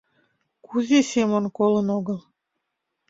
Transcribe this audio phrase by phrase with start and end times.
[0.65, 2.19] Кузе Семон колын огыл?